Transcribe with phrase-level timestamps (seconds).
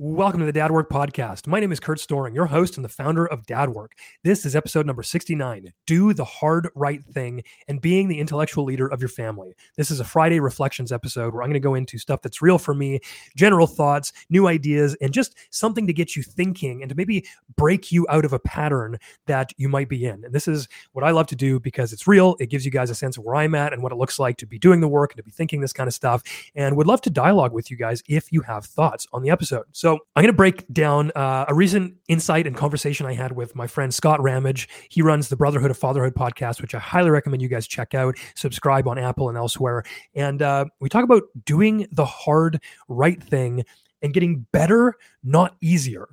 [0.00, 1.48] Welcome to the Dad Work Podcast.
[1.48, 3.96] My name is Kurt Storring, your host and the founder of Dad Work.
[4.22, 8.86] This is episode number 69 Do the Hard Right Thing and Being the Intellectual Leader
[8.86, 9.56] of Your Family.
[9.76, 12.58] This is a Friday Reflections episode where I'm going to go into stuff that's real
[12.58, 13.00] for me,
[13.36, 17.26] general thoughts, new ideas, and just something to get you thinking and to maybe
[17.56, 20.24] break you out of a pattern that you might be in.
[20.24, 22.36] And this is what I love to do because it's real.
[22.38, 24.36] It gives you guys a sense of where I'm at and what it looks like
[24.36, 26.22] to be doing the work and to be thinking this kind of stuff.
[26.54, 29.64] And would love to dialogue with you guys if you have thoughts on the episode.
[29.72, 33.32] So, so I'm going to break down uh, a recent insight and conversation I had
[33.32, 34.68] with my friend Scott Ramage.
[34.90, 38.14] He runs the Brotherhood of Fatherhood podcast, which I highly recommend you guys check out.
[38.34, 39.84] Subscribe on Apple and elsewhere.
[40.14, 43.64] And uh, we talk about doing the hard right thing
[44.02, 44.92] and getting better,
[45.24, 46.06] not easier.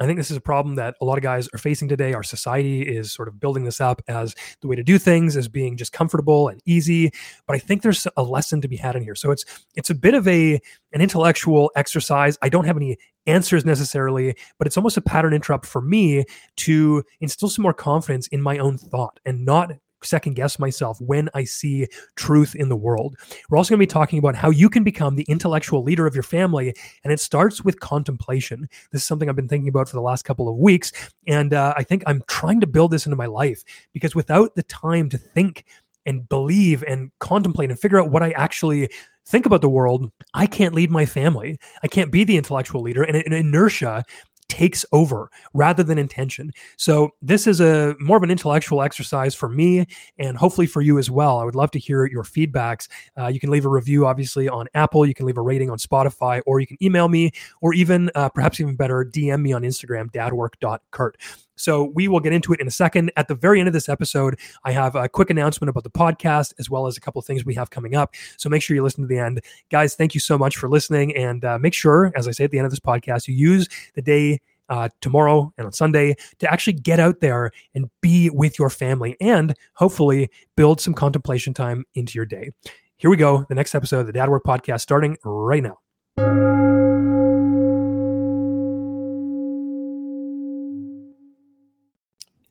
[0.00, 2.12] I think this is a problem that a lot of guys are facing today.
[2.14, 5.48] Our society is sort of building this up as the way to do things, as
[5.48, 7.10] being just comfortable and easy.
[7.46, 9.14] But I think there's a lesson to be had in here.
[9.14, 10.60] So it's it's a bit of a
[10.92, 12.38] an intellectual exercise.
[12.42, 16.24] I don't have any answers necessarily, but it's almost a pattern interrupt for me
[16.56, 21.28] to instill some more confidence in my own thought and not second guess myself when
[21.34, 23.16] I see truth in the world.
[23.48, 26.14] We're also going to be talking about how you can become the intellectual leader of
[26.14, 26.74] your family,
[27.04, 28.68] and it starts with contemplation.
[28.92, 30.92] This is something I've been thinking about for the last couple of weeks,
[31.26, 34.62] and uh, I think I'm trying to build this into my life because without the
[34.64, 35.64] time to think
[36.06, 38.88] and believe and contemplate and figure out what I actually
[39.26, 41.60] think about the world, I can't lead my family.
[41.82, 43.02] I can't be the intellectual leader.
[43.02, 44.04] And, and inertia
[44.48, 46.52] takes over rather than intention.
[46.76, 49.86] So this is a more of an intellectual exercise for me
[50.18, 51.38] and hopefully for you as well.
[51.38, 52.88] I would love to hear your feedbacks.
[53.16, 55.78] Uh, you can leave a review obviously on Apple, you can leave a rating on
[55.78, 59.62] Spotify, or you can email me, or even uh, perhaps even better, DM me on
[59.62, 61.16] Instagram, dadwork.kurt.
[61.58, 63.12] So we will get into it in a second.
[63.16, 66.54] At the very end of this episode, I have a quick announcement about the podcast
[66.58, 68.14] as well as a couple of things we have coming up.
[68.36, 69.40] So make sure you listen to the end.
[69.70, 71.14] Guys, thank you so much for listening.
[71.16, 73.68] And uh, make sure, as I say at the end of this podcast, you use
[73.94, 78.58] the day uh, tomorrow and on Sunday to actually get out there and be with
[78.58, 82.50] your family and hopefully build some contemplation time into your day.
[82.96, 83.46] Here we go.
[83.48, 86.67] The next episode of the Dad Work Podcast starting right now.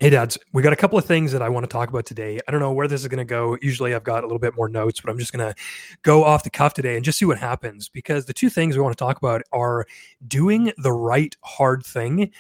[0.08, 2.40] Hey, dads, we got a couple of things that I want to talk about today.
[2.48, 3.58] I don't know where this is going to go.
[3.62, 5.54] Usually I've got a little bit more notes, but I'm just going to
[6.02, 8.82] go off the cuff today and just see what happens because the two things we
[8.82, 9.86] want to talk about are
[10.26, 12.32] doing the right hard thing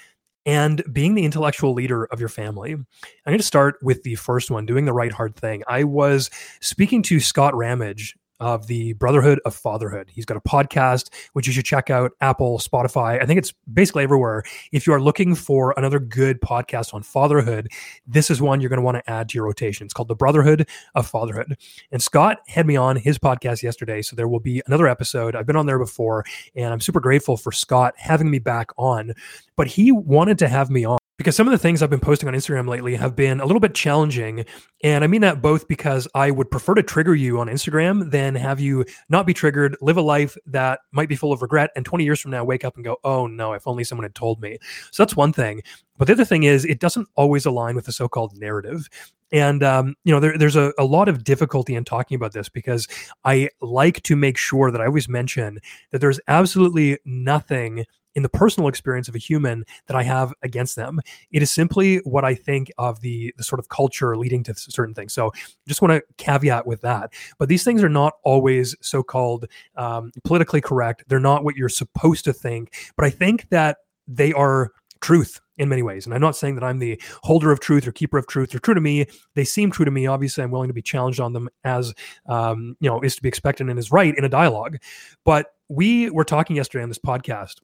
[0.45, 2.71] and being the intellectual leader of your family.
[2.71, 2.85] I'm
[3.25, 5.61] going to start with the first one, doing the right hard thing.
[5.67, 6.29] I was
[6.61, 10.09] speaking to Scott Ramage of the Brotherhood of Fatherhood.
[10.13, 13.21] He's got a podcast, which you should check out Apple, Spotify.
[13.21, 14.43] I think it's basically everywhere.
[14.71, 17.69] If you are looking for another good podcast on fatherhood,
[18.05, 19.85] this is one you're going to want to add to your rotation.
[19.85, 21.57] It's called The Brotherhood of Fatherhood.
[21.91, 24.01] And Scott had me on his podcast yesterday.
[24.01, 25.35] So there will be another episode.
[25.35, 29.13] I've been on there before, and I'm super grateful for Scott having me back on.
[29.55, 32.29] But he wanted to have me on because some of the things I've been posting
[32.29, 34.45] on Instagram lately have been a little bit challenging.
[34.83, 38.35] And I mean that both because I would prefer to trigger you on Instagram than
[38.35, 41.83] have you not be triggered, live a life that might be full of regret, and
[41.83, 44.41] 20 years from now wake up and go, oh no, if only someone had told
[44.41, 44.59] me.
[44.91, 45.63] So that's one thing.
[45.97, 48.87] But the other thing is, it doesn't always align with the so called narrative.
[49.31, 52.47] And, um, you know, there, there's a, a lot of difficulty in talking about this
[52.47, 52.87] because
[53.25, 55.59] I like to make sure that I always mention
[55.91, 57.85] that there's absolutely nothing
[58.17, 60.99] in the personal experience of a human that I have against them.
[61.31, 64.95] It is simply what I think of the, the sort of culture leading to certain
[64.95, 65.13] things.
[65.13, 65.31] So
[65.67, 67.13] just want to caveat with that.
[67.37, 69.45] But these things are not always so called
[69.75, 71.03] um, politically correct.
[71.07, 72.73] They're not what you're supposed to think.
[72.95, 73.77] But I think that
[74.07, 76.07] they are truth in many ways.
[76.07, 78.49] And I'm not saying that I'm the holder of truth or keeper of truth.
[78.49, 79.05] They're true to me.
[79.35, 80.07] They seem true to me.
[80.07, 81.93] Obviously, I'm willing to be challenged on them as
[82.27, 84.77] um, you know is to be expected and is right in a dialogue.
[85.23, 87.57] But we were talking yesterday on this podcast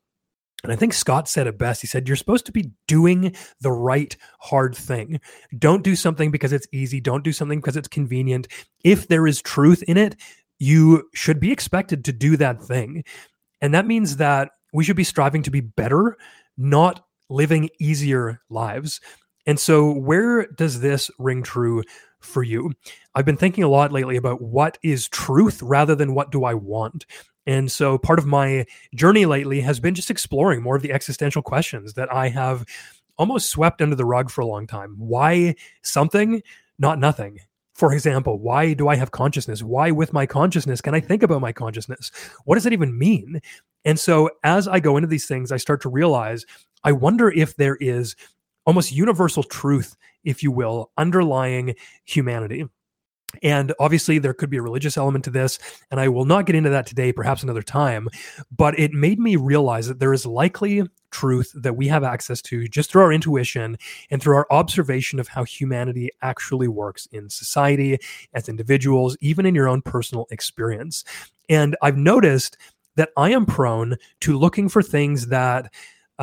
[0.64, 1.82] and I think Scott said it best.
[1.82, 5.20] He said, You're supposed to be doing the right hard thing.
[5.58, 7.02] Don't do something because it's easy.
[7.02, 8.48] Don't do something because it's convenient.
[8.84, 10.16] If there is truth in it,
[10.60, 13.04] you should be expected to do that thing.
[13.62, 16.18] And that means that we should be striving to be better,
[16.58, 19.02] not living easier lives.
[19.46, 21.84] And so, where does this ring true
[22.22, 22.72] for you?
[23.14, 26.54] I've been thinking a lot lately about what is truth rather than what do I
[26.54, 27.06] want.
[27.46, 31.42] And so part of my journey lately has been just exploring more of the existential
[31.42, 32.66] questions that I have
[33.18, 34.96] almost swept under the rug for a long time.
[34.98, 36.42] Why something,
[36.80, 37.40] not nothing?
[37.74, 39.64] For example, why do I have consciousness?
[39.64, 42.12] Why, with my consciousness, can I think about my consciousness?
[42.46, 43.42] What does that even mean?
[43.84, 46.46] And so, as I go into these things, I start to realize
[46.84, 48.16] I wonder if there is
[48.66, 51.76] almost universal truth, if you will, underlying
[52.06, 52.66] humanity.
[53.42, 55.60] And obviously, there could be a religious element to this,
[55.90, 58.08] and I will not get into that today, perhaps another time.
[58.56, 62.68] But it made me realize that there is likely truth that we have access to
[62.68, 63.78] just through our intuition
[64.10, 67.98] and through our observation of how humanity actually works in society,
[68.34, 71.04] as individuals, even in your own personal experience.
[71.50, 72.58] And I've noticed
[72.96, 75.72] that I am prone to looking for things that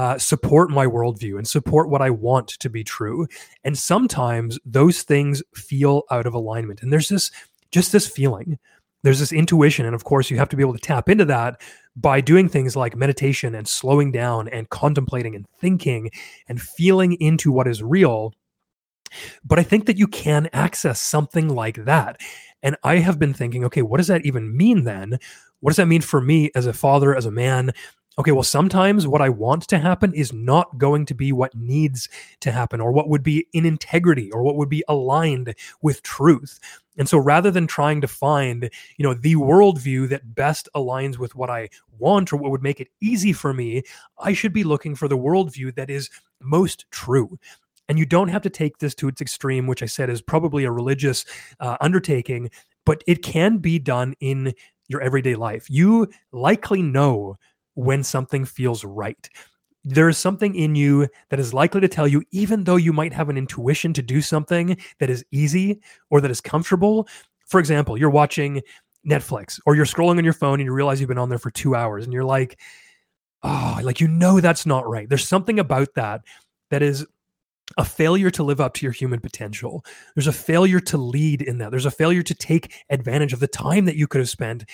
[0.01, 3.27] uh, support my worldview and support what I want to be true.
[3.65, 6.81] And sometimes those things feel out of alignment.
[6.81, 7.31] And there's this
[7.71, 8.59] just this feeling,
[9.03, 9.85] there's this intuition.
[9.85, 11.61] And of course, you have to be able to tap into that
[11.97, 16.11] by doing things like meditation and slowing down and contemplating and thinking
[16.49, 18.33] and feeling into what is real.
[19.45, 22.19] But I think that you can access something like that.
[22.63, 25.19] And I have been thinking, okay, what does that even mean then?
[25.61, 27.73] What does that mean for me as a father, as a man?
[28.19, 32.09] Okay, well, sometimes what I want to happen is not going to be what needs
[32.41, 36.59] to happen or what would be in integrity or what would be aligned with truth.
[36.99, 38.69] And so rather than trying to find,
[38.99, 42.81] you know, the worldview that best aligns with what I want or what would make
[42.81, 43.83] it easy for me,
[44.19, 46.11] I should be looking for the worldview that is
[46.41, 47.39] most true.
[47.89, 50.65] And you don't have to take this to its extreme, which I said is probably
[50.65, 51.25] a religious
[51.59, 52.51] uh, undertaking,
[52.85, 54.53] but it can be done in
[54.89, 55.71] your everyday life.
[55.71, 57.39] You likely know
[57.75, 59.29] when something feels right.
[59.85, 63.15] There is something in you that is likely to tell you, even though you might
[63.15, 65.81] have an intuition to do something that is easy
[66.11, 67.09] or that is comfortable.
[67.47, 68.63] For example, you're watching
[69.09, 71.51] Netflix or you're scrolling on your phone and you realize you've been on there for
[71.51, 72.61] two hours and you're like,
[73.43, 75.09] oh, like you know that's not right.
[75.09, 76.23] There's something about that
[76.71, 77.07] that is
[77.79, 79.85] a failure to live up to your human potential.
[80.15, 81.71] There's a failure to lead in that.
[81.71, 84.65] There's a failure to take advantage of the time that you could have spent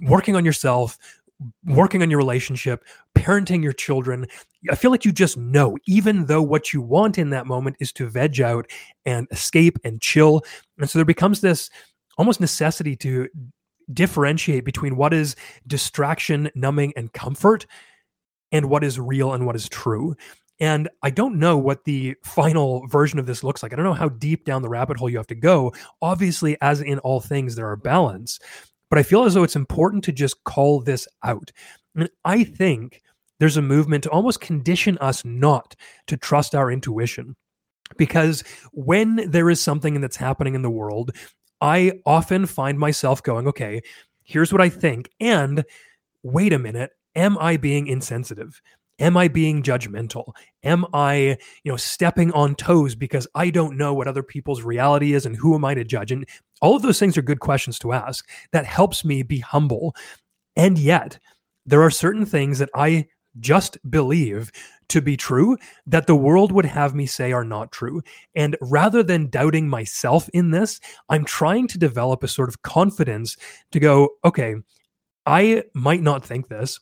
[0.00, 0.98] working on yourself,
[1.64, 2.84] working on your relationship,
[3.16, 4.26] parenting your children.
[4.70, 7.92] I feel like you just know, even though what you want in that moment is
[7.94, 8.70] to veg out
[9.04, 10.42] and escape and chill.
[10.78, 11.70] And so there becomes this
[12.18, 13.28] almost necessity to
[13.92, 17.66] differentiate between what is distraction, numbing, and comfort
[18.52, 20.14] and what is real and what is true.
[20.60, 23.72] And I don't know what the final version of this looks like.
[23.72, 25.72] I don't know how deep down the rabbit hole you have to go.
[26.02, 28.38] Obviously, as in all things, there are balance.
[28.90, 31.52] But I feel as though it's important to just call this out.
[31.94, 33.00] And I think
[33.38, 35.74] there's a movement to almost condition us not
[36.08, 37.36] to trust our intuition.
[37.96, 41.12] Because when there is something that's happening in the world,
[41.60, 43.80] I often find myself going, okay,
[44.22, 45.10] here's what I think.
[45.20, 45.64] And
[46.22, 48.60] wait a minute, am I being insensitive?
[49.00, 50.32] Am I being judgmental?
[50.62, 55.14] Am I, you know, stepping on toes because I don't know what other people's reality
[55.14, 56.12] is and who am I to judge?
[56.12, 56.26] And
[56.60, 58.28] all of those things are good questions to ask.
[58.52, 59.96] That helps me be humble.
[60.54, 61.18] And yet,
[61.64, 63.06] there are certain things that I
[63.38, 64.50] just believe
[64.88, 65.56] to be true
[65.86, 68.02] that the world would have me say are not true.
[68.34, 73.36] And rather than doubting myself in this, I'm trying to develop a sort of confidence
[73.72, 74.56] to go, okay,
[75.26, 76.80] I might not think this,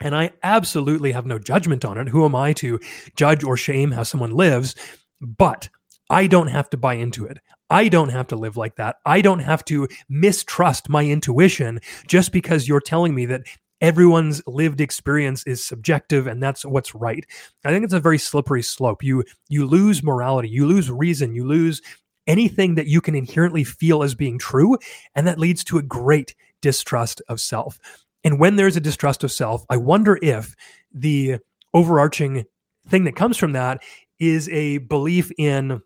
[0.00, 2.08] and I absolutely have no judgment on it.
[2.08, 2.80] Who am I to
[3.16, 4.74] judge or shame how someone lives?
[5.20, 5.68] But
[6.08, 7.38] I don't have to buy into it.
[7.70, 8.96] I don't have to live like that.
[9.06, 13.42] I don't have to mistrust my intuition just because you're telling me that
[13.80, 17.24] everyone's lived experience is subjective and that's what's right.
[17.64, 19.02] I think it's a very slippery slope.
[19.02, 21.80] You you lose morality, you lose reason, you lose
[22.26, 24.76] anything that you can inherently feel as being true
[25.14, 27.78] and that leads to a great distrust of self.
[28.24, 30.54] And when there's a distrust of self, I wonder if
[30.92, 31.38] the
[31.72, 32.44] overarching
[32.88, 33.82] thing that comes from that
[34.18, 35.80] is a belief in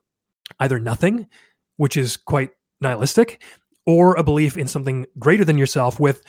[0.60, 1.28] either nothing,
[1.76, 2.50] which is quite
[2.80, 3.42] nihilistic,
[3.86, 6.22] or a belief in something greater than yourself, with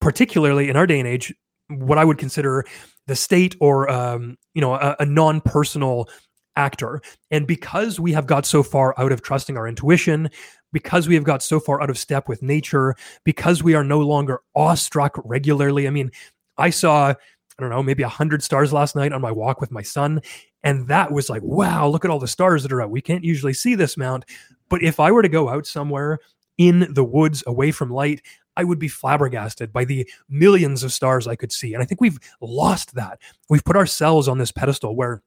[0.00, 1.34] particularly in our day and age,
[1.68, 2.64] what I would consider
[3.06, 6.08] the state or um, you know a, a non-personal
[6.56, 7.00] actor.
[7.30, 10.30] And because we have got so far out of trusting our intuition,
[10.72, 12.94] because we have got so far out of step with nature,
[13.24, 15.86] because we are no longer awestruck regularly.
[15.86, 16.10] I mean,
[16.58, 17.14] I saw, I
[17.58, 20.22] don't know, maybe a hundred stars last night on my walk with my son.
[20.62, 22.90] And that was like, wow, look at all the stars that are out.
[22.90, 24.24] We can't usually see this mount.
[24.68, 26.18] But if I were to go out somewhere
[26.56, 28.22] in the woods away from light,
[28.56, 31.74] I would be flabbergasted by the millions of stars I could see.
[31.74, 33.18] And I think we've lost that.
[33.48, 35.22] We've put ourselves on this pedestal where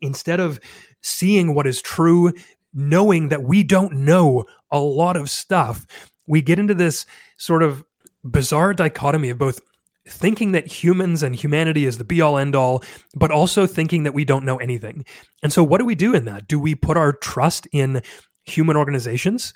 [0.00, 0.60] instead of
[1.02, 2.32] seeing what is true,
[2.74, 5.86] knowing that we don't know a lot of stuff,
[6.26, 7.06] we get into this
[7.36, 7.84] sort of
[8.24, 9.60] bizarre dichotomy of both
[10.06, 12.82] thinking that humans and humanity is the be all end all,
[13.14, 15.04] but also thinking that we don't know anything.
[15.42, 16.48] And so, what do we do in that?
[16.48, 18.02] Do we put our trust in
[18.44, 19.52] human organizations,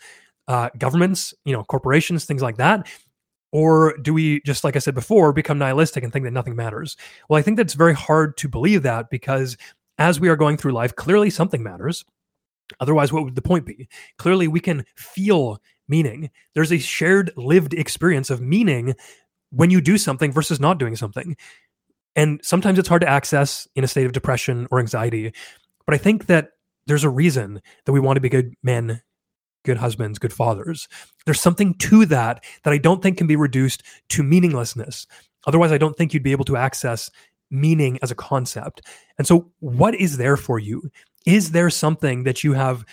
[0.49, 2.87] uh, governments, you know, corporations, things like that?
[3.53, 6.97] Or do we just, like I said before, become nihilistic and think that nothing matters?
[7.29, 9.57] Well, I think that's very hard to believe that because
[9.99, 12.05] as we are going through life, clearly something matters.
[12.81, 13.89] Otherwise, what would the point be?
[14.19, 16.31] Clearly, we can feel meaning.
[16.55, 18.95] There's a shared lived experience of meaning
[19.51, 21.37] when you do something versus not doing something.
[22.17, 25.33] And sometimes it's hard to access in a state of depression or anxiety.
[25.87, 26.51] But I think that
[26.87, 29.03] there's a reason that we want to be good men,
[29.65, 30.89] good husbands, good fathers.
[31.27, 35.07] There's something to that that I don't think can be reduced to meaninglessness.
[35.47, 37.11] Otherwise, I don't think you'd be able to access
[37.51, 38.83] meaning as a concept.
[39.19, 40.91] And so, what is there for you?
[41.27, 42.85] Is there something that you have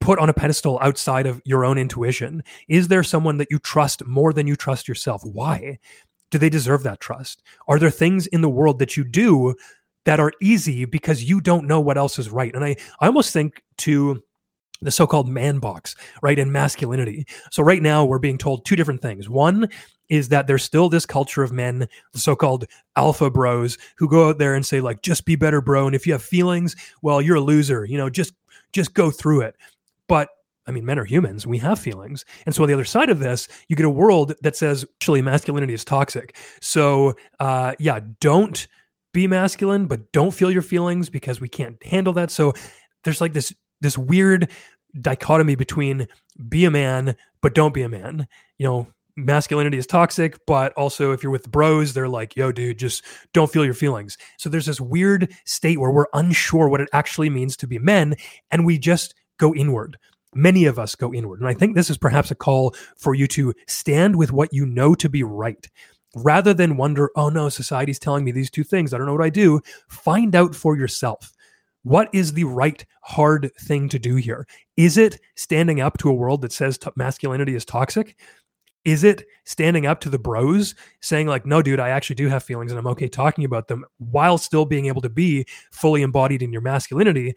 [0.00, 2.42] put on a pedestal outside of your own intuition?
[2.68, 5.22] Is there someone that you trust more than you trust yourself?
[5.24, 5.78] Why?
[6.30, 7.42] Do they deserve that trust?
[7.68, 9.54] Are there things in the world that you do
[10.04, 12.54] that are easy because you don't know what else is right?
[12.54, 14.22] And I, I almost think to
[14.82, 16.38] the so-called man box, right?
[16.38, 17.26] And masculinity.
[17.50, 19.28] So right now we're being told two different things.
[19.28, 19.68] One
[20.08, 24.54] is that there's still this culture of men, so-called alpha bros, who go out there
[24.54, 25.86] and say like, just be better, bro.
[25.86, 27.84] And if you have feelings, well, you're a loser.
[27.84, 28.34] You know, just
[28.72, 29.56] just go through it.
[30.08, 30.28] But
[30.66, 31.46] I mean, men are humans.
[31.46, 32.24] We have feelings.
[32.46, 35.22] And so on the other side of this, you get a world that says actually
[35.22, 36.36] masculinity is toxic.
[36.60, 38.66] So uh, yeah, don't
[39.12, 42.30] be masculine, but don't feel your feelings because we can't handle that.
[42.30, 42.52] So
[43.04, 44.50] there's like this this weird
[45.00, 46.08] dichotomy between
[46.48, 48.26] be a man, but don't be a man.
[48.58, 52.78] You know, masculinity is toxic, but also if you're with bros, they're like, yo, dude,
[52.78, 54.18] just don't feel your feelings.
[54.38, 58.16] So there's this weird state where we're unsure what it actually means to be men,
[58.50, 59.96] and we just go inward.
[60.34, 61.40] Many of us go inward.
[61.40, 64.66] And I think this is perhaps a call for you to stand with what you
[64.66, 65.66] know to be right.
[66.16, 68.92] Rather than wonder, oh no, society's telling me these two things.
[68.92, 69.60] I don't know what I do.
[69.88, 71.32] Find out for yourself.
[71.82, 74.46] What is the right hard thing to do here?
[74.76, 78.16] Is it standing up to a world that says t- masculinity is toxic?
[78.84, 82.42] Is it standing up to the bros saying, like, no, dude, I actually do have
[82.42, 86.42] feelings and I'm okay talking about them while still being able to be fully embodied
[86.42, 87.34] in your masculinity?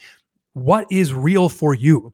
[0.53, 2.13] What is real for you?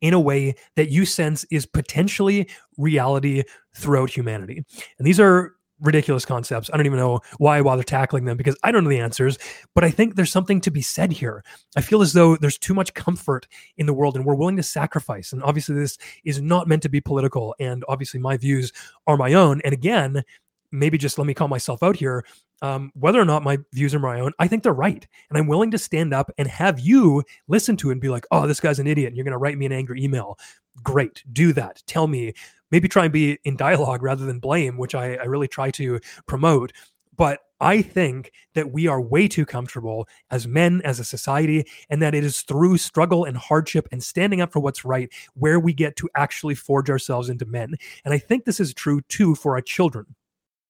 [0.00, 2.46] in a way that you sense is potentially
[2.76, 3.42] reality
[3.74, 4.62] throughout humanity.
[4.98, 5.54] And these are
[5.84, 6.70] ridiculous concepts.
[6.72, 9.38] I don't even know why I bother tackling them because I don't know the answers,
[9.74, 11.44] but I think there's something to be said here.
[11.76, 14.62] I feel as though there's too much comfort in the world and we're willing to
[14.62, 15.32] sacrifice.
[15.32, 17.54] And obviously, this is not meant to be political.
[17.60, 18.72] And obviously, my views
[19.06, 19.60] are my own.
[19.64, 20.24] And again,
[20.74, 22.24] maybe just let me call myself out here.
[22.62, 25.06] Um, whether or not my views are my own, I think they're right.
[25.28, 28.26] And I'm willing to stand up and have you listen to it and be like,
[28.30, 29.08] oh, this guy's an idiot.
[29.08, 30.38] And you're going to write me an angry email.
[30.82, 31.22] Great.
[31.32, 31.82] Do that.
[31.86, 32.32] Tell me
[32.70, 36.00] maybe try and be in dialogue rather than blame, which I, I really try to
[36.26, 36.72] promote.
[37.16, 42.02] But I think that we are way too comfortable as men, as a society, and
[42.02, 45.72] that it is through struggle and hardship and standing up for what's right where we
[45.72, 47.74] get to actually forge ourselves into men.
[48.04, 50.14] And I think this is true too for our children.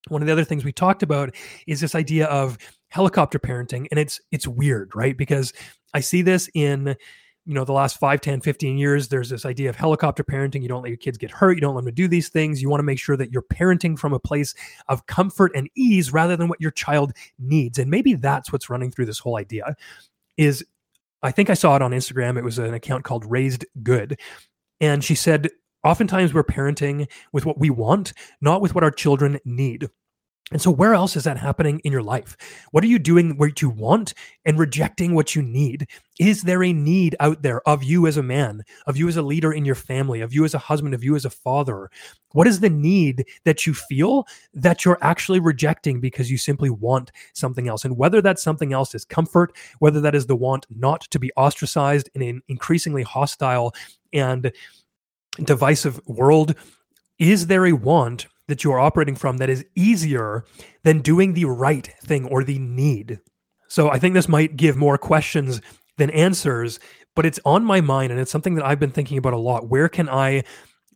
[0.08, 1.34] One of the other things we talked about
[1.66, 2.58] is this idea of
[2.88, 5.16] helicopter parenting and it's it's weird right?
[5.16, 5.52] Because
[5.94, 6.96] i see this in
[7.46, 10.62] you know the last 5 10 15 years there's this idea of helicopter parenting.
[10.62, 11.52] You don't let your kids get hurt.
[11.52, 12.62] You don't let them do these things.
[12.62, 14.54] You want to make sure that you're parenting from a place
[14.88, 17.78] of comfort and ease rather than what your child needs.
[17.78, 19.75] And maybe that's what's running through this whole idea
[20.37, 20.64] is
[21.23, 22.38] i think i saw it on instagram.
[22.38, 24.18] It was an account called raised good.
[24.80, 25.50] And she said
[25.84, 29.88] oftentimes we're parenting with what we want not with what our children need
[30.52, 32.36] and so, where else is that happening in your life?
[32.70, 34.12] What are you doing what you want
[34.44, 35.88] and rejecting what you need?
[36.20, 39.22] Is there a need out there of you as a man, of you as a
[39.22, 41.90] leader in your family, of you as a husband, of you as a father?
[42.32, 47.10] What is the need that you feel that you're actually rejecting because you simply want
[47.32, 47.86] something else?
[47.86, 51.32] And whether that something else is comfort, whether that is the want not to be
[51.38, 53.74] ostracized in an increasingly hostile
[54.12, 54.52] and
[55.42, 56.54] divisive world,
[57.18, 60.44] is there a want that you are operating from that is easier
[60.82, 63.20] than doing the right thing or the need.
[63.68, 65.60] So I think this might give more questions
[65.96, 66.78] than answers,
[67.16, 69.68] but it's on my mind and it's something that I've been thinking about a lot.
[69.68, 70.44] Where can I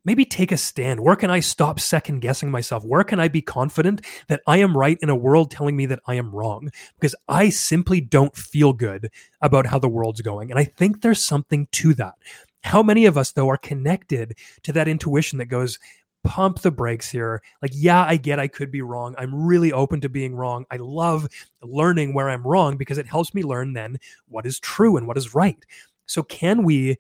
[0.04, 1.00] maybe take a stand?
[1.00, 2.84] Where can I stop second guessing myself?
[2.84, 6.00] Where can I be confident that I am right in a world telling me that
[6.06, 6.70] I am wrong?
[7.00, 10.50] Because I simply don't feel good about how the world's going.
[10.50, 12.14] And I think there's something to that.
[12.62, 15.78] How many of us, though, are connected to that intuition that goes,
[16.24, 17.42] pump the brakes here.
[17.62, 19.14] Like, yeah, I get I could be wrong.
[19.18, 20.66] I'm really open to being wrong.
[20.70, 21.28] I love
[21.62, 25.16] learning where I'm wrong because it helps me learn then what is true and what
[25.16, 25.64] is right.
[26.06, 26.96] So, can we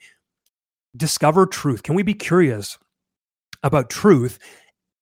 [0.96, 1.82] discover truth?
[1.82, 2.78] Can we be curious
[3.62, 4.38] about truth?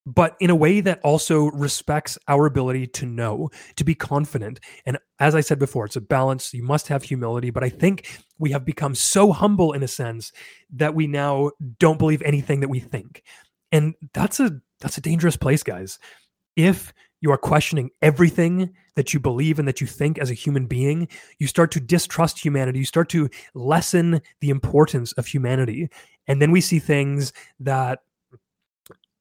[0.07, 4.61] But in a way that also respects our ability to know, to be confident.
[4.87, 6.55] And as I said before, it's a balance.
[6.55, 7.51] You must have humility.
[7.51, 10.31] But I think we have become so humble in a sense
[10.75, 13.23] that we now don't believe anything that we think
[13.73, 15.99] and that's a that's a dangerous place guys
[16.55, 20.67] if you are questioning everything that you believe and that you think as a human
[20.67, 21.09] being
[21.39, 25.89] you start to distrust humanity you start to lessen the importance of humanity
[26.27, 28.01] and then we see things that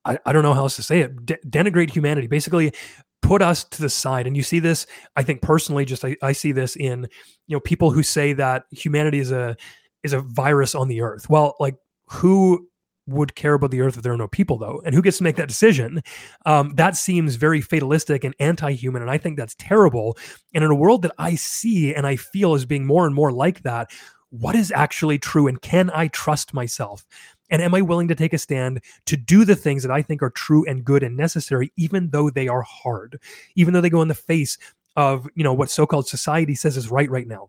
[0.06, 2.74] I, I don't know how else to say it, de- denigrate humanity, basically
[3.22, 4.28] put us to the side.
[4.28, 4.86] And you see this,
[5.16, 7.08] I think personally, just I, I see this in,
[7.48, 9.58] you know, people who say that humanity is a
[10.04, 11.30] is a virus on the earth.
[11.30, 11.76] Well, like
[12.08, 12.68] who
[13.08, 14.82] would care about the earth if there are no people though?
[14.86, 16.02] And who gets to make that decision?
[16.46, 20.18] Um, that seems very fatalistic and anti-human and i think that's terrible.
[20.54, 23.32] And in a world that i see and i feel as being more and more
[23.32, 23.92] like that
[24.30, 27.06] what is actually true and can i trust myself
[27.50, 30.22] and am I willing to take a stand to do the things that I think
[30.24, 33.20] are true and good and necessary, even though they are hard,
[33.56, 34.58] even though they go in the face
[34.96, 37.48] of, you know, what so-called society says is right right now?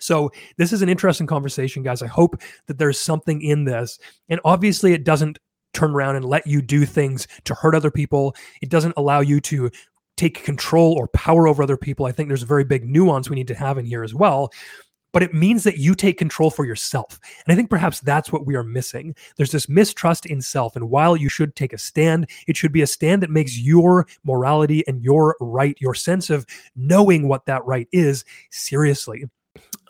[0.00, 2.02] So this is an interesting conversation, guys.
[2.02, 3.98] I hope that there's something in this.
[4.28, 5.38] And obviously it doesn't
[5.72, 8.34] turn around and let you do things to hurt other people.
[8.62, 9.70] It doesn't allow you to
[10.16, 12.06] take control or power over other people.
[12.06, 14.50] I think there's a very big nuance we need to have in here as well
[15.12, 17.18] but it means that you take control for yourself.
[17.46, 19.14] And I think perhaps that's what we are missing.
[19.36, 20.76] There's this mistrust in self.
[20.76, 24.06] And while you should take a stand, it should be a stand that makes your
[24.24, 26.46] morality and your right, your sense of
[26.76, 29.24] knowing what that right is, seriously.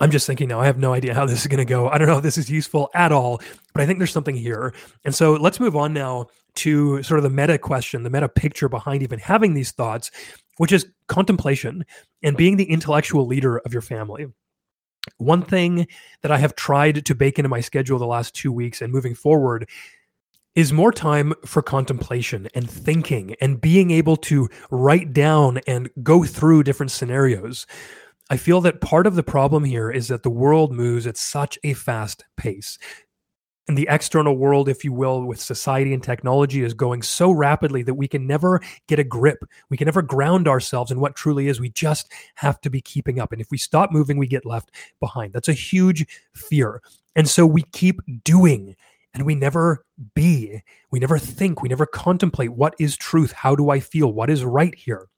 [0.01, 1.89] I'm just thinking now, I have no idea how this is going to go.
[1.89, 3.41] I don't know if this is useful at all,
[3.75, 4.73] but I think there's something here.
[5.05, 8.69] And so let's move on now to sort of the meta question, the meta picture
[8.69, 10.11] behind even having these thoughts,
[10.59, 11.85] which is contemplation
[12.23, 14.27] and being the intellectual leader of your family.
[15.17, 15.89] One thing
[16.23, 19.15] that I have tried to bake into my schedule the last two weeks and moving
[19.15, 19.69] forward
[20.55, 26.25] is more time for contemplation and thinking and being able to write down and go
[26.25, 27.67] through different scenarios.
[28.31, 31.59] I feel that part of the problem here is that the world moves at such
[31.63, 32.79] a fast pace
[33.69, 37.83] and the external world, if you will, with society and technology is going so rapidly
[37.83, 39.45] that we can never get a grip.
[39.69, 41.61] We can never ground ourselves in what truly is.
[41.61, 43.31] We just have to be keeping up.
[43.31, 44.71] And if we stop moving, we get left
[45.01, 45.35] behind.
[45.35, 46.81] That's a huge fear.
[47.15, 48.75] And so we keep doing
[49.13, 49.85] and we never
[50.15, 50.63] be.
[50.91, 51.63] We never think.
[51.63, 53.33] We never contemplate what is truth?
[53.33, 54.13] How do I feel?
[54.13, 55.09] What is right here?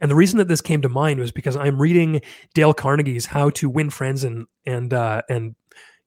[0.00, 2.20] And the reason that this came to mind was because I'm reading
[2.54, 5.54] Dale Carnegie's How to Win Friends and and uh, and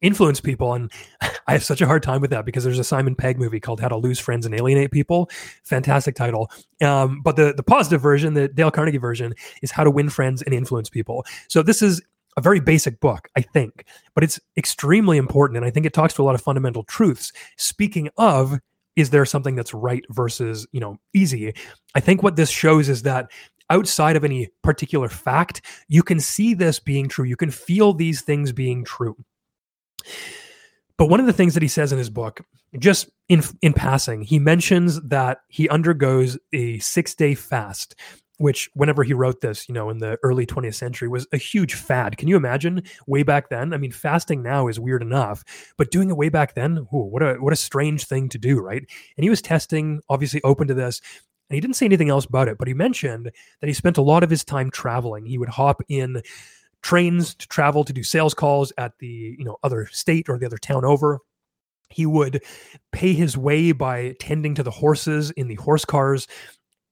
[0.02, 0.74] influence people.
[0.74, 0.92] And
[1.48, 3.80] I have such a hard time with that because there's a Simon Pegg movie called
[3.80, 5.30] How to Lose Friends and Alienate People.
[5.64, 6.50] Fantastic title.
[6.82, 10.42] Um, but the, the positive version, the Dale Carnegie version, is How to Win Friends
[10.42, 11.26] and Influence People.
[11.48, 12.02] So this is
[12.38, 15.58] a very basic book, I think, but it's extremely important.
[15.58, 17.32] And I think it talks to a lot of fundamental truths.
[17.58, 18.60] Speaking of,
[18.96, 21.54] is there something that's right versus, you know, easy?
[21.96, 23.30] I think what this shows is that
[23.70, 27.26] outside of any particular fact, you can see this being true.
[27.26, 29.16] You can feel these things being true.
[30.98, 32.42] But one of the things that he says in his book,
[32.80, 37.96] just in in passing, he mentions that he undergoes a six day fast,
[38.38, 41.74] which whenever he wrote this, you know, in the early 20th century, was a huge
[41.74, 42.18] fad.
[42.18, 43.74] Can you imagine way back then?
[43.74, 45.44] I mean, fasting now is weird enough,
[45.78, 48.60] but doing it way back then, ooh, what a what a strange thing to do,
[48.60, 48.84] right?
[49.18, 51.02] And he was testing, obviously open to this.
[51.50, 54.02] And he didn't say anything else about it, but he mentioned that he spent a
[54.02, 55.28] lot of his time traveling.
[55.28, 56.24] He would hop in
[56.86, 60.46] trains to travel to do sales calls at the you know other state or the
[60.46, 61.18] other town over.
[61.90, 62.44] He would
[62.92, 66.28] pay his way by tending to the horses in the horse cars.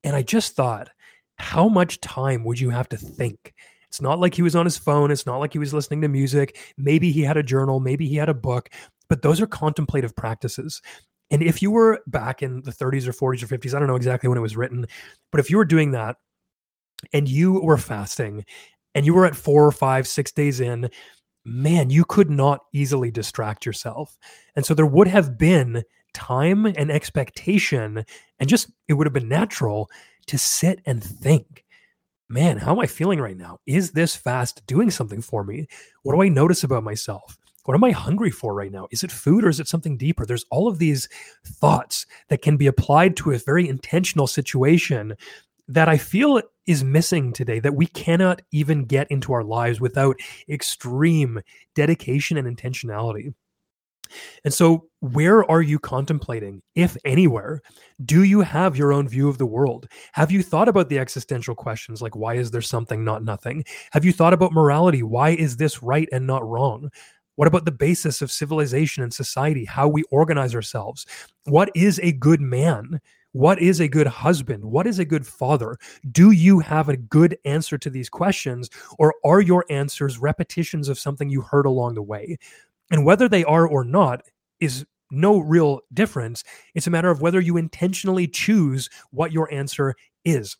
[0.03, 0.89] And i just thought
[1.37, 3.53] how much time would you have to think?
[3.87, 5.11] It's not like he was on his phone.
[5.11, 6.57] It's not like he was listening to music.
[6.75, 7.79] Maybe he had a journal.
[7.79, 8.69] Maybe he had a book.
[9.09, 10.81] But those are contemplative practices.
[11.29, 13.95] And if you were back in the 30s or 40s or 50s i don't know
[13.95, 14.87] exactly when it was written
[15.31, 16.17] but if you were doing that
[17.11, 18.45] and you were fasting
[18.95, 20.89] and you were at four or five, six days in,
[21.45, 24.17] man, you could not easily distract yourself.
[24.55, 28.05] And so there would have been time and expectation,
[28.39, 29.89] and just it would have been natural
[30.27, 31.65] to sit and think,
[32.29, 33.59] man, how am I feeling right now?
[33.65, 35.67] Is this fast doing something for me?
[36.03, 37.37] What do I notice about myself?
[37.65, 38.87] What am I hungry for right now?
[38.91, 40.25] Is it food or is it something deeper?
[40.25, 41.07] There's all of these
[41.45, 45.15] thoughts that can be applied to a very intentional situation
[45.67, 50.15] that I feel is missing today that we cannot even get into our lives without
[50.49, 51.41] extreme
[51.75, 53.33] dedication and intentionality.
[54.43, 57.61] And so, where are you contemplating, if anywhere?
[58.05, 59.87] Do you have your own view of the world?
[60.13, 63.65] Have you thought about the existential questions like, why is there something, not nothing?
[63.91, 65.03] Have you thought about morality?
[65.03, 66.89] Why is this right and not wrong?
[67.35, 71.05] What about the basis of civilization and society, how we organize ourselves?
[71.45, 73.01] What is a good man?
[73.33, 74.63] What is a good husband?
[74.63, 75.77] What is a good father?
[76.11, 80.99] Do you have a good answer to these questions, or are your answers repetitions of
[80.99, 82.37] something you heard along the way?
[82.91, 84.21] And whether they are or not
[84.59, 86.43] is no real difference.
[86.73, 90.57] It's a matter of whether you intentionally choose what your answer is.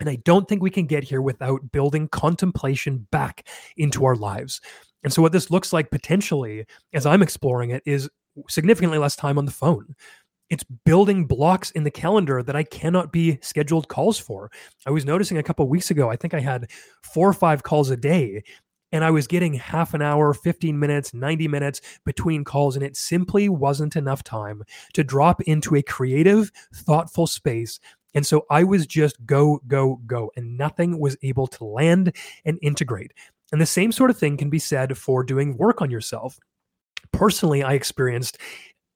[0.00, 3.46] And I don't think we can get here without building contemplation back
[3.76, 4.60] into our lives.
[5.04, 8.10] And so, what this looks like potentially, as I'm exploring it, is
[8.48, 9.94] significantly less time on the phone
[10.54, 14.50] it's building blocks in the calendar that I cannot be scheduled calls for.
[14.86, 16.70] I was noticing a couple weeks ago, I think I had
[17.02, 18.42] four or five calls a day
[18.92, 22.96] and I was getting half an hour, 15 minutes, 90 minutes between calls, and it
[22.96, 24.62] simply wasn't enough time
[24.92, 27.80] to drop into a creative, thoughtful space.
[28.14, 32.14] And so I was just go, go, go, and nothing was able to land
[32.44, 33.12] and integrate.
[33.50, 36.38] And the same sort of thing can be said for doing work on yourself.
[37.10, 38.38] Personally, I experienced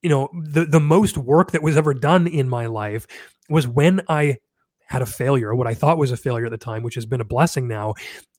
[0.01, 3.07] you know the the most work that was ever done in my life
[3.49, 4.37] was when I
[4.85, 7.21] had a failure, what I thought was a failure at the time, which has been
[7.21, 7.93] a blessing now,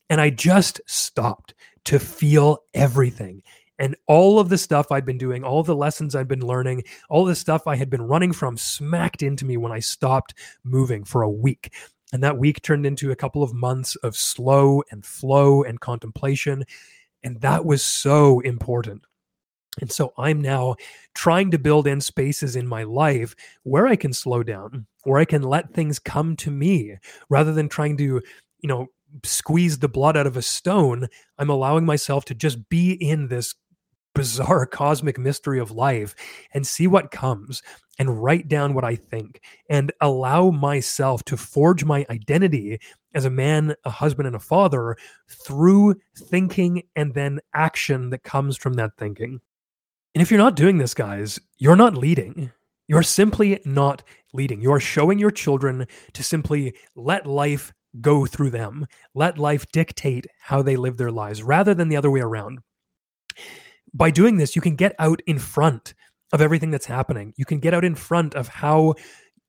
[0.09, 3.43] and I just stopped to feel everything.
[3.79, 7.25] And all of the stuff I'd been doing, all the lessons I'd been learning, all
[7.25, 11.23] the stuff I had been running from smacked into me when I stopped moving for
[11.23, 11.73] a week.
[12.13, 16.65] And that week turned into a couple of months of slow and flow and contemplation.
[17.23, 19.07] And that was so important.
[19.81, 20.77] And so I'm now
[21.15, 25.25] trying to build in spaces in my life where I can slow down, where I
[25.25, 26.97] can let things come to me
[27.29, 28.21] rather than trying to,
[28.61, 28.89] you know,
[29.25, 31.09] squeeze the blood out of a stone.
[31.39, 33.55] I'm allowing myself to just be in this
[34.15, 36.15] bizarre cosmic mystery of life
[36.53, 37.63] and see what comes
[37.99, 42.81] and write down what I think and allow myself to forge my identity
[43.15, 44.97] as a man, a husband, and a father
[45.29, 49.41] through thinking and then action that comes from that thinking.
[50.15, 52.51] And if you're not doing this, guys, you're not leading.
[52.89, 54.61] You're simply not leading.
[54.61, 60.27] You are showing your children to simply let life go through them, let life dictate
[60.41, 62.59] how they live their lives rather than the other way around.
[63.93, 65.95] By doing this, you can get out in front
[66.33, 67.33] of everything that's happening.
[67.37, 68.95] You can get out in front of how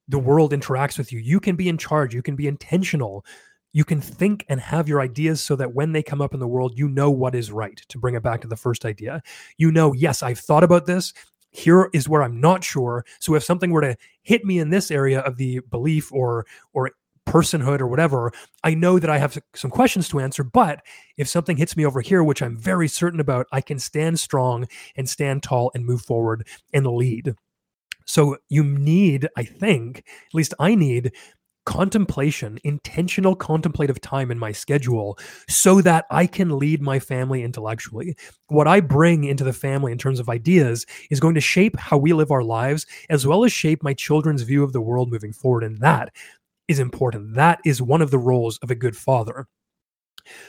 [0.07, 1.19] the world interacts with you.
[1.19, 2.13] You can be in charge.
[2.13, 3.23] You can be intentional
[3.73, 6.47] you can think and have your ideas so that when they come up in the
[6.47, 7.81] world, you know what is right.
[7.89, 9.21] To bring it back to the first idea,
[9.57, 11.13] you know, yes, I've thought about this.
[11.51, 13.05] Here is where I'm not sure.
[13.19, 16.91] So if something were to hit me in this area of the belief or or
[17.27, 18.31] personhood or whatever,
[18.63, 20.43] I know that I have some questions to answer.
[20.43, 20.81] But
[21.17, 24.67] if something hits me over here, which I'm very certain about, I can stand strong
[24.95, 27.35] and stand tall and move forward and lead.
[28.05, 31.13] So you need, I think, at least I need
[31.65, 38.15] contemplation, intentional contemplative time in my schedule so that I can lead my family intellectually.
[38.47, 41.97] What I bring into the family in terms of ideas is going to shape how
[41.97, 45.33] we live our lives as well as shape my children's view of the world moving
[45.33, 45.63] forward.
[45.63, 46.13] And that
[46.67, 47.35] is important.
[47.35, 49.47] That is one of the roles of a good father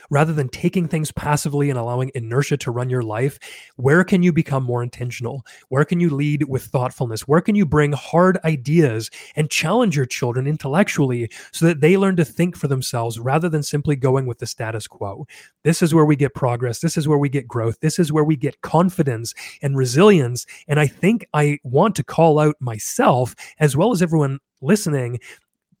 [0.09, 3.39] rather than taking things passively and allowing inertia to run your life,
[3.75, 5.45] where can you become more intentional?
[5.69, 7.27] Where can you lead with thoughtfulness?
[7.27, 12.15] Where can you bring hard ideas and challenge your children intellectually so that they learn
[12.17, 15.27] to think for themselves rather than simply going with the status quo?
[15.63, 16.79] This is where we get progress.
[16.79, 17.79] This is where we get growth.
[17.79, 20.45] This is where we get confidence and resilience.
[20.67, 25.19] And I think I want to call out myself as well as everyone listening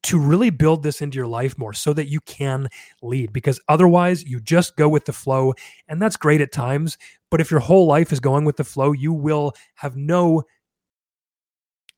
[0.03, 2.67] to really build this into your life more so that you can
[3.01, 5.53] lead because otherwise you just go with the flow
[5.87, 6.97] and that's great at times
[7.31, 10.43] but if your whole life is going with the flow you will have no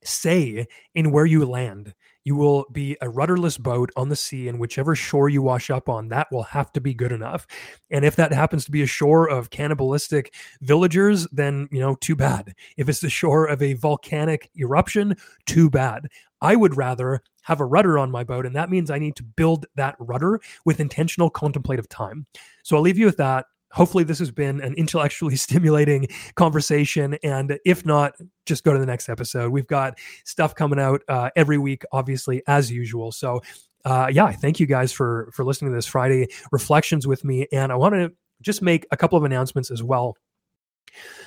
[0.04, 1.94] say in where you land
[2.26, 5.88] you will be a rudderless boat on the sea and whichever shore you wash up
[5.88, 7.48] on that will have to be good enough
[7.92, 12.16] and if that happens to be a shore of cannibalistic villagers then you know too
[12.16, 16.08] bad if it's the shore of a volcanic eruption too bad
[16.42, 18.46] i would rather have a rudder on my boat.
[18.46, 22.26] And that means I need to build that rudder with intentional contemplative time.
[22.64, 23.46] So I'll leave you with that.
[23.76, 27.18] Hopefully, this has been an intellectually stimulating conversation.
[27.24, 28.14] And if not,
[28.46, 29.52] just go to the next episode.
[29.52, 33.12] We've got stuff coming out uh, every week, obviously, as usual.
[33.12, 33.42] So,
[33.84, 37.48] uh, yeah, thank you guys for for listening to this Friday reflections with me.
[37.52, 38.12] And I want to
[38.42, 40.16] just make a couple of announcements as well.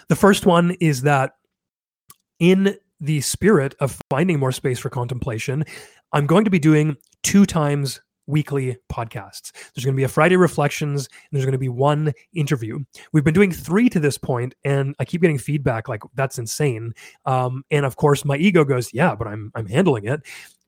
[0.08, 1.32] The first one is that
[2.38, 5.64] in the spirit of finding more space for contemplation,
[6.12, 9.51] I'm going to be doing two times weekly podcasts.
[9.75, 12.79] There's going to be a Friday reflections and there's going to be one interview.
[13.12, 16.93] We've been doing three to this point and I keep getting feedback like that's insane.
[17.25, 20.21] Um, and of course my ego goes, yeah, but I'm, I'm handling it.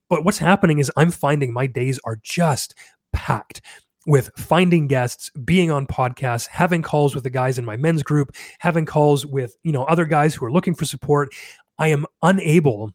[0.08, 2.74] But what's happening is I'm finding my days are just
[3.12, 3.60] packed
[4.06, 8.34] with finding guests, being on podcasts, having calls with the guys in my men's group,
[8.58, 11.32] having calls with, you know, other guys who are looking for support.
[11.78, 12.92] I am unable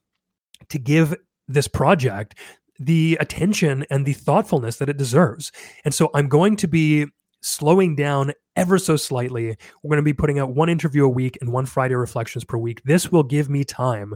[0.70, 1.16] to give
[1.48, 2.36] this project
[2.80, 5.52] the attention and the thoughtfulness that it deserves.
[5.84, 7.08] And so I'm going to be
[7.42, 9.56] slowing down ever so slightly.
[9.84, 12.58] We're going to be putting out one interview a week and one Friday reflections per
[12.58, 12.82] week.
[12.84, 14.16] This will give me time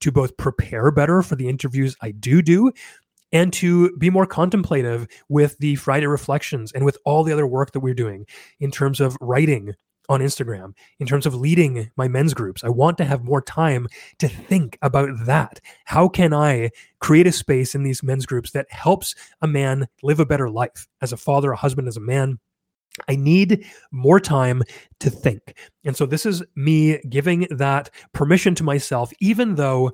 [0.00, 2.72] to both prepare better for the interviews I do do
[3.32, 7.72] and to be more contemplative with the Friday reflections and with all the other work
[7.72, 8.26] that we're doing
[8.58, 9.74] in terms of writing
[10.10, 12.64] on Instagram in terms of leading my men's groups.
[12.64, 13.86] I want to have more time
[14.18, 15.60] to think about that.
[15.84, 20.18] How can I create a space in these men's groups that helps a man live
[20.18, 22.40] a better life as a father, a husband, as a man?
[23.08, 24.64] I need more time
[24.98, 25.56] to think.
[25.84, 29.92] And so this is me giving that permission to myself, even though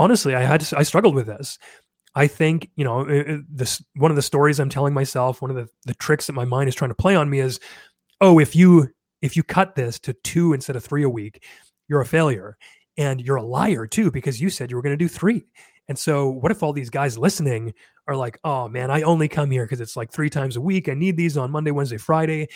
[0.00, 1.58] honestly, I had to, I struggled with this.
[2.16, 3.04] I think, you know,
[3.48, 6.44] this one of the stories I'm telling myself, one of the, the tricks that my
[6.44, 7.60] mind is trying to play on me is,
[8.20, 8.88] oh, if you
[9.24, 11.44] if you cut this to two instead of three a week,
[11.88, 12.58] you're a failure.
[12.96, 15.46] And you're a liar too, because you said you were going to do three.
[15.88, 17.74] And so, what if all these guys listening
[18.06, 20.88] are like, oh man, I only come here because it's like three times a week.
[20.88, 22.48] I need these on Monday, Wednesday, Friday.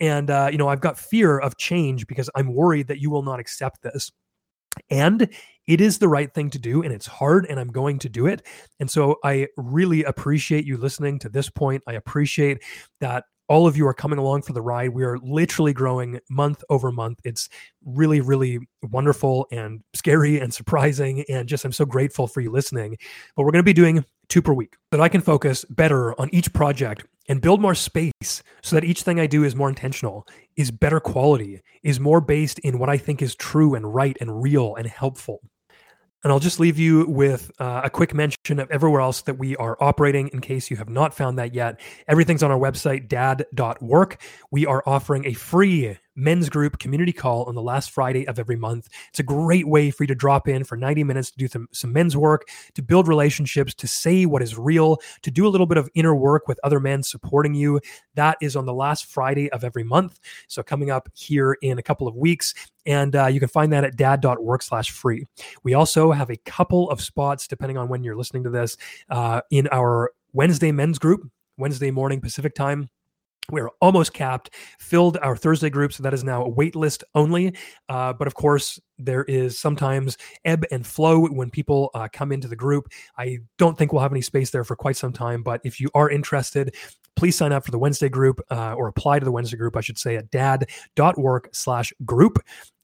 [0.00, 3.22] And, uh, you know, I've got fear of change because I'm worried that you will
[3.22, 4.10] not accept this.
[4.90, 5.28] And
[5.66, 8.26] it is the right thing to do, and it's hard, and I'm going to do
[8.26, 8.46] it.
[8.80, 11.82] And so I really appreciate you listening to this point.
[11.86, 12.62] I appreciate
[13.00, 14.90] that all of you are coming along for the ride.
[14.90, 17.20] We are literally growing month over month.
[17.24, 17.48] It's
[17.84, 21.24] really, really wonderful and scary and surprising.
[21.28, 22.96] And just, I'm so grateful for you listening.
[23.36, 26.18] But we're going to be doing two per week so that I can focus better
[26.20, 29.68] on each project and build more space so that each thing I do is more
[29.68, 34.16] intentional, is better quality, is more based in what I think is true and right
[34.20, 35.40] and real and helpful.
[36.24, 39.54] And I'll just leave you with uh, a quick mention of everywhere else that we
[39.56, 41.80] are operating in case you have not found that yet.
[42.08, 44.20] Everything's on our website, dad.work.
[44.50, 48.56] We are offering a free men's group community call on the last Friday of every
[48.56, 48.88] month.
[49.10, 51.68] It's a great way for you to drop in for 90 minutes to do some,
[51.72, 55.66] some men's work, to build relationships, to say what is real, to do a little
[55.66, 57.80] bit of inner work with other men supporting you.
[58.14, 60.18] That is on the last Friday of every month.
[60.48, 62.54] So coming up here in a couple of weeks.
[62.84, 65.26] And uh, you can find that at dad.work slash free.
[65.62, 68.76] We also have a couple of spots, depending on when you're listening to this,
[69.10, 72.88] uh, in our Wednesday men's group, Wednesday morning Pacific time
[73.50, 77.54] we're almost capped, filled our Thursday group, so that is now a wait list only.
[77.88, 82.48] Uh, but of course, there is sometimes ebb and flow when people uh, come into
[82.48, 82.88] the group.
[83.16, 85.88] I don't think we'll have any space there for quite some time, but if you
[85.94, 86.74] are interested,
[87.16, 89.80] please sign up for the Wednesday group uh, or apply to the Wednesday group, I
[89.80, 92.38] should say, at dad.work slash group.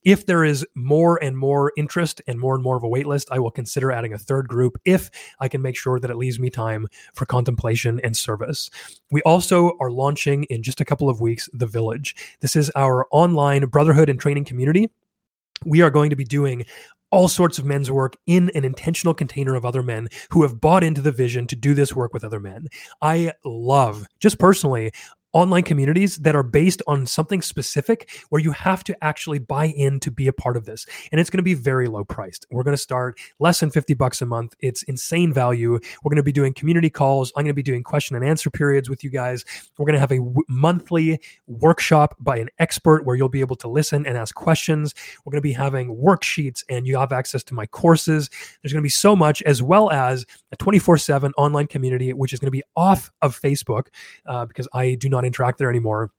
[0.05, 3.29] If there is more and more interest and more and more of a wait list,
[3.31, 5.11] I will consider adding a third group if
[5.41, 8.69] I can make sure that it leaves me time for contemplation and service.
[9.11, 12.15] We also are launching in just a couple of weeks The Village.
[12.41, 14.91] This is our online brotherhood and training community.
[15.65, 16.67] We are going to be doing
[17.15, 20.83] all sorts of men's work in an intentional container of other men who have bought
[20.83, 22.67] into the vision to do this work with other men.
[23.01, 24.91] I love, just personally,
[25.35, 30.01] online communities that are based on something specific where you have to actually buy in
[30.01, 30.87] to be a part of this.
[31.13, 32.47] And it's going to be very low priced.
[32.51, 34.55] We're going to start less than 50 bucks a month.
[34.61, 35.73] It's insane value.
[35.73, 37.33] We're going to be doing community calls.
[37.37, 39.45] I'm going to be doing question and answer periods with you guys.
[39.77, 43.57] We're going to have a w- monthly workshop by an expert where you'll be able
[43.57, 44.95] to listen and ask questions.
[45.25, 48.31] We're going to be having worksheets and you have access to my courses.
[48.63, 52.33] There's going to be so much, as well as a 24 7 online community, which
[52.33, 53.89] is going to be off of Facebook
[54.27, 56.11] uh, because I do not not interact there anymore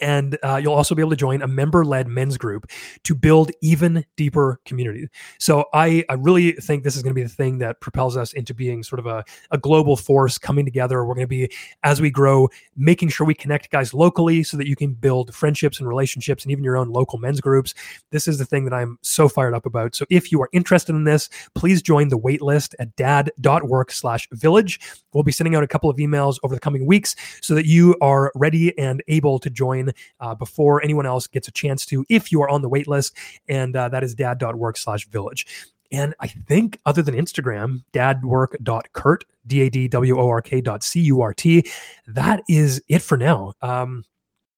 [0.00, 2.70] and uh, you'll also be able to join a member-led men's group
[3.02, 5.08] to build even deeper community.
[5.38, 8.32] So i, I really think this is going to be the thing that propels us
[8.32, 11.04] into being sort of a, a global force coming together.
[11.04, 11.50] We're going to be
[11.82, 15.78] as we grow making sure we connect guys locally so that you can build friendships
[15.78, 17.74] and relationships and even your own local men's groups.
[18.10, 19.94] This is the thing that i'm so fired up about.
[19.94, 24.80] So if you are interested in this please join the waitlist at dad.work slash village.
[25.12, 27.96] We'll be sending out a couple of emails over the coming weeks so that you
[28.00, 32.04] are ready and able to join join uh, before anyone else gets a chance to
[32.08, 33.16] if you are on the wait list.
[33.48, 35.46] And uh, that is dad.work slash village.
[35.92, 41.70] And I think other than Instagram, dadwork.curt, D-A-D-W-O-R-K dot C-U-R-T,
[42.08, 43.52] that is it for now.
[43.62, 44.04] Um,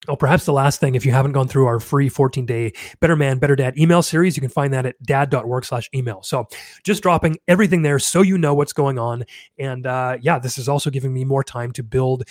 [0.09, 3.17] Oh, perhaps the last thing, if you haven't gone through our free 14 day Better
[3.17, 6.23] Man, Better Dad email series, you can find that at dad.work slash email.
[6.23, 6.47] So
[6.85, 9.25] just dropping everything there so you know what's going on.
[9.59, 12.25] And uh, yeah, this is also giving me more time to build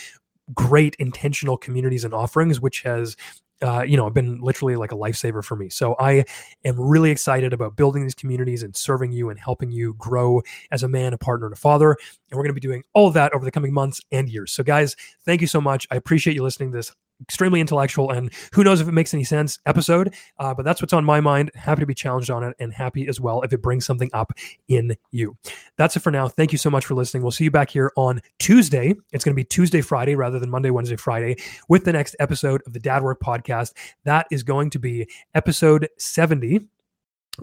[0.53, 3.15] great intentional communities and offerings, which has
[3.61, 5.69] uh, you know, been literally like a lifesaver for me.
[5.69, 6.25] So I
[6.65, 10.83] am really excited about building these communities and serving you and helping you grow as
[10.83, 11.91] a man, a partner, and a father.
[12.29, 14.51] And we're going to be doing all that over the coming months and years.
[14.51, 15.87] So, guys, thank you so much.
[15.89, 19.23] I appreciate you listening to this extremely intellectual and who knows if it makes any
[19.23, 21.51] sense episode uh, but that's what's on my mind.
[21.55, 24.31] Happy to be challenged on it and happy as well if it brings something up
[24.67, 25.37] in you.
[25.77, 26.27] That's it for now.
[26.27, 27.23] Thank you so much for listening.
[27.23, 28.93] We'll see you back here on tuesday.
[29.11, 31.37] It's going to be tuesday friday rather than monday wednesday friday
[31.69, 33.73] with the next episode of the dad work podcast.
[34.03, 36.67] That is going to be episode 70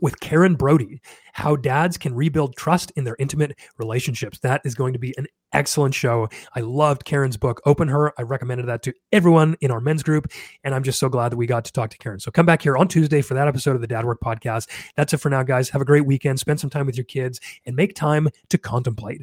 [0.01, 1.01] with Karen Brody,
[1.33, 4.39] how dads can rebuild trust in their intimate relationships.
[4.41, 6.29] That is going to be an excellent show.
[6.55, 8.13] I loved Karen's book, Open Her.
[8.19, 10.31] I recommended that to everyone in our men's group.
[10.65, 12.21] And I'm just so glad that we got to talk to Karen.
[12.21, 14.69] So come back here on Tuesday for that episode of the Dad Work Podcast.
[14.97, 15.71] That's it for now, guys.
[15.71, 16.41] Have a great weekend.
[16.41, 19.23] Spend some time with your kids and make time to contemplate.